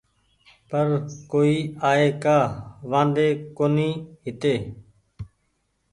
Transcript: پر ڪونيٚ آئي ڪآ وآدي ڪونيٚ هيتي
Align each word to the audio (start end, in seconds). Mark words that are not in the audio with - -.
پر 0.69 0.85
ڪونيٚ 1.31 1.69
آئي 1.89 2.07
ڪآ 2.23 2.37
وآدي 2.91 3.29
ڪونيٚ 3.57 4.01
هيتي 4.25 4.55